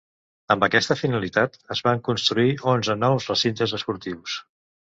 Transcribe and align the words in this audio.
Amb 0.53 0.63
aquesta 0.67 0.97
finalitat, 1.01 1.59
es 1.75 1.83
van 1.89 2.01
construir 2.09 2.49
onze 2.75 2.99
nous 3.05 3.31
recintes 3.33 3.77
esportius. 3.81 4.43